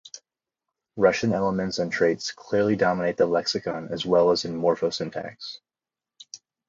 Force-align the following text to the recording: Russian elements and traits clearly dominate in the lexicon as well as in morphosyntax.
Russian 0.95 1.31
elements 1.31 1.77
and 1.77 1.91
traits 1.91 2.31
clearly 2.31 2.75
dominate 2.75 3.19
in 3.19 3.27
the 3.27 3.27
lexicon 3.27 3.89
as 3.91 4.03
well 4.03 4.31
as 4.31 4.45
in 4.45 4.57
morphosyntax. 4.57 5.59